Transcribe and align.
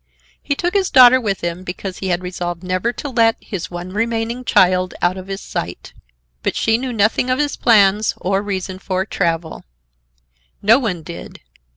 He 0.41 0.55
took 0.55 0.73
his 0.73 0.89
daughter 0.89 1.21
with 1.21 1.41
him 1.41 1.63
because 1.63 1.99
he 1.99 2.07
had 2.07 2.23
resolved 2.23 2.63
never 2.63 2.91
to 2.91 3.07
let 3.09 3.35
his 3.39 3.69
one 3.69 3.91
remaining 3.93 4.43
child 4.43 4.95
out 4.99 5.15
of 5.15 5.27
his 5.27 5.41
sight. 5.41 5.93
But 6.41 6.55
she 6.55 6.79
knew 6.79 6.91
nothing 6.91 7.29
of 7.29 7.37
his 7.37 7.55
plans 7.55 8.15
or 8.17 8.41
reason 8.41 8.79
for 8.79 9.05
travel. 9.05 9.63
No 10.59 10.79
one 10.79 11.03
did. 11.03 11.41